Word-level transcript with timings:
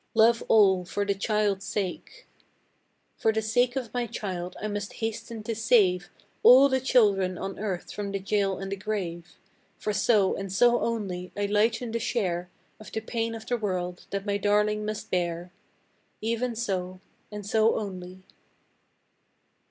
Love 0.15 0.41
all 0.47 0.83
for 0.83 1.05
the 1.05 1.13
child's 1.13 1.63
sake! 1.63 2.25
For 3.19 3.31
the 3.31 3.43
sake 3.43 3.75
of 3.75 3.93
my 3.93 4.07
child 4.07 4.57
I 4.59 4.67
must 4.67 4.93
hasten 4.93 5.43
to 5.43 5.53
save 5.53 6.09
All 6.41 6.69
the 6.69 6.81
children 6.81 7.37
on 7.37 7.59
earth 7.59 7.91
from 7.91 8.11
the 8.11 8.17
jail 8.17 8.57
and 8.57 8.71
the 8.71 8.75
grave. 8.75 9.37
For 9.77 9.93
so, 9.93 10.33
and 10.35 10.51
so 10.51 10.79
only, 10.81 11.31
I 11.37 11.45
lighten 11.45 11.91
the 11.91 11.99
share 11.99 12.49
Of 12.79 12.91
the 12.91 12.99
pain 13.01 13.35
of 13.35 13.45
the 13.45 13.57
world 13.57 14.07
that 14.09 14.25
my 14.25 14.37
darling 14.37 14.83
must 14.85 15.11
bear 15.11 15.51
Even 16.19 16.55
so, 16.55 16.99
and 17.31 17.45
so 17.45 17.75
only! 17.77 18.23